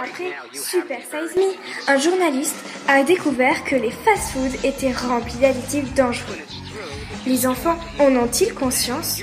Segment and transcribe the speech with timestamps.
[0.00, 2.54] Après Super Size Me, un journaliste
[2.86, 6.38] a découvert que les fast-foods étaient remplis d'additifs dangereux.
[7.26, 9.22] Les enfants en ont-ils conscience?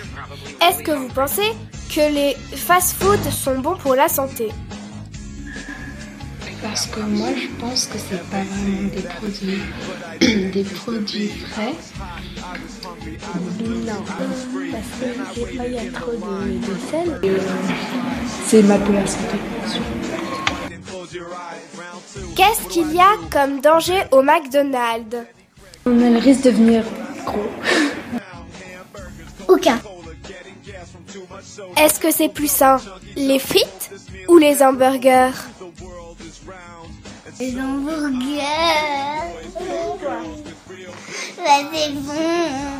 [0.62, 1.50] Est-ce que vous pensez
[1.90, 4.50] que les fast-foods sont bons pour la santé?
[6.61, 11.73] Parce que moi je pense que c'est pas vraiment des produits des produits frais.
[13.62, 14.42] Non, parce
[15.00, 17.21] que des fois il y a trop de, de sel.
[18.46, 19.38] C'est mal pour la santé.
[22.75, 25.15] Qu'il y a comme danger au McDonald's
[25.85, 26.84] On a le risque de devenir
[27.23, 27.49] gros.
[29.48, 29.79] Aucun.
[31.77, 32.75] Est-ce que c'est plus sain
[33.15, 33.91] Les frites
[34.27, 35.31] ou les hamburgers?
[37.39, 38.41] Les hamburgers.
[41.37, 42.76] Bah, c'est bon.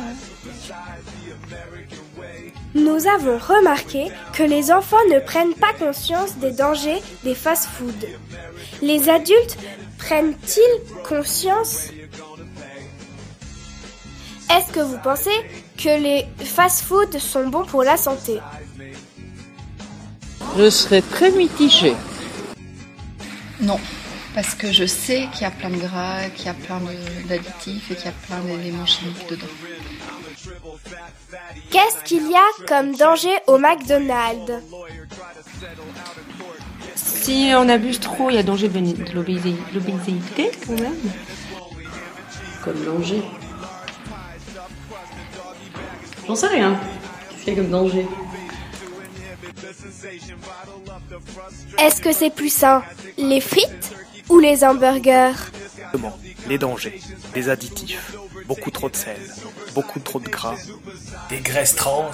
[2.74, 8.06] Nous avons remarqué que les enfants ne prennent pas conscience des dangers des fast-foods.
[8.82, 9.56] Les adultes
[10.06, 11.88] prennent-ils conscience?
[14.48, 15.36] Est-ce que vous pensez
[15.76, 18.38] que les fast-foods sont bons pour la santé?
[20.56, 21.96] Je serais très mitigée.
[23.60, 23.80] Non,
[24.36, 26.80] parce que je sais qu'il y a plein de gras, qu'il y a plein
[27.28, 29.54] d'additifs et qu'il y a plein d'éléments chimiques dedans.
[31.72, 34.62] Qu'est-ce qu'il y a comme danger au McDonald's?
[37.26, 40.94] Si on abuse trop, il y a danger de de l'obési- l'obésité quand même.
[42.62, 43.20] Comme danger.
[46.28, 46.78] J'en sais rien.
[47.30, 48.06] Qu'est-ce qu'il y a comme danger
[51.78, 52.84] Est-ce que c'est plus sain
[53.18, 53.92] Les frites
[54.28, 55.32] ou les hamburgers?
[55.82, 56.16] Justement,
[56.48, 57.00] les dangers,
[57.34, 58.14] des additifs,
[58.46, 59.18] beaucoup trop de sel,
[59.74, 60.54] beaucoup trop de gras,
[61.28, 62.12] Des graisses trans.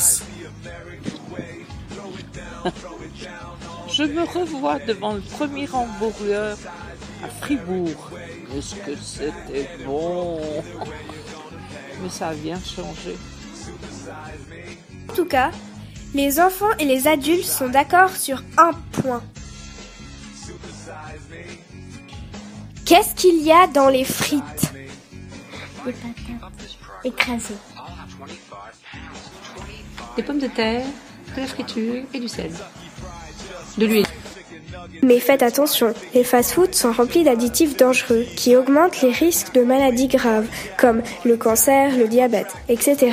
[3.93, 6.57] Je me revois devant le premier hamburger
[7.23, 8.11] à Fribourg.
[8.57, 10.41] Est-ce que c'était bon?
[12.03, 13.17] Mais ça a bien changé.
[15.11, 15.51] En tout cas,
[16.15, 19.23] les enfants et les adultes sont d'accord sur un point.
[22.87, 24.73] Qu'est-ce qu'il y a dans les frites?
[25.85, 26.51] Des patates
[27.05, 27.55] écrasées.
[30.17, 30.87] Des pommes de terre,
[31.37, 32.53] de la friture et du sel.
[33.79, 34.07] De l'huile.
[35.03, 40.09] Mais faites attention, les fast-foods sont remplis d'additifs dangereux qui augmentent les risques de maladies
[40.09, 40.47] graves
[40.77, 43.13] comme le cancer, le diabète, etc.